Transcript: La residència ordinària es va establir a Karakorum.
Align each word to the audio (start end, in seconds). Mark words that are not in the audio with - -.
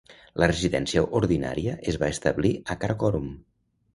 La 0.43 0.45
residència 0.51 1.03
ordinària 1.19 1.77
es 1.93 1.99
va 2.05 2.09
establir 2.15 2.53
a 2.75 2.79
Karakorum. 2.85 3.29